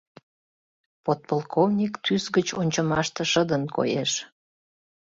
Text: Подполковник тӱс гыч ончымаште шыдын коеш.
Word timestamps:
Подполковник 1.05 1.93
тӱс 2.03 2.25
гыч 2.35 2.47
ончымаште 2.61 3.23
шыдын 3.31 3.63
коеш. 3.75 4.11